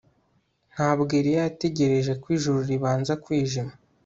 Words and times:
Ntabwo 0.73 1.11
Eliya 1.19 1.41
yategereje 1.47 2.11
ko 2.21 2.25
ijuru 2.35 2.59
ribanza 2.69 3.13
kwijima 3.23 3.73